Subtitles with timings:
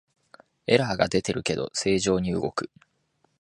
[0.65, 2.71] エラーが出てるけど正常に動く